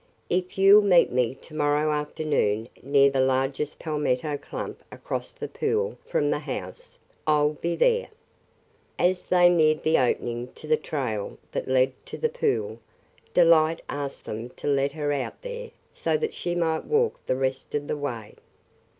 "If 0.31 0.57
you 0.57 0.79
'll 0.79 0.81
meet 0.81 1.11
me 1.11 1.35
to 1.35 1.53
morrow 1.53 1.91
afternoon 1.91 2.69
near 2.81 3.11
the 3.11 3.19
largest 3.21 3.77
palmetto 3.77 4.35
clump 4.37 4.83
across 4.91 5.31
the 5.31 5.47
pool 5.47 5.95
from 6.07 6.31
the 6.31 6.39
house, 6.39 6.97
I 7.27 7.33
'll 7.39 7.53
be 7.61 7.75
there." 7.75 8.07
As 8.97 9.25
they 9.25 9.47
neared 9.47 9.83
the 9.83 9.99
opening 9.99 10.47
to 10.53 10.65
the 10.65 10.75
trail 10.75 11.37
that 11.51 11.67
led 11.67 11.91
to 12.07 12.17
the 12.17 12.29
pool, 12.29 12.79
Delight 13.35 13.83
asked 13.89 14.25
them 14.25 14.49
to 14.55 14.65
let 14.65 14.93
her 14.93 15.11
out 15.11 15.39
there 15.43 15.69
so 15.93 16.17
that 16.17 16.33
she 16.33 16.55
might 16.55 16.85
walk 16.85 17.19
the 17.27 17.35
rest 17.35 17.75
of 17.75 17.85
the 17.85 17.95
way. 17.97 18.33